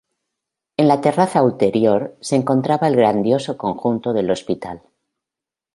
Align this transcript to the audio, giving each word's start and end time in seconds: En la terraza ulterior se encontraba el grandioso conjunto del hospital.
En 0.77 0.87
la 0.87 0.99
terraza 0.99 1.43
ulterior 1.43 2.17
se 2.21 2.35
encontraba 2.35 2.87
el 2.87 2.95
grandioso 2.95 3.55
conjunto 3.55 4.13
del 4.13 4.31
hospital. 4.31 4.81